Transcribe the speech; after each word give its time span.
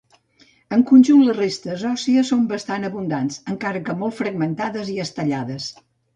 En 0.77 0.85
conjunt, 0.91 1.19
les 1.27 1.37
restes 1.39 1.83
òssies 1.89 2.31
són 2.33 2.47
bastant 2.55 2.89
abundants, 2.91 3.39
encara 3.55 3.83
que 3.91 3.97
molt 4.01 4.19
fragmentades 4.23 4.93
i 4.97 4.99
estellades. 5.07 5.71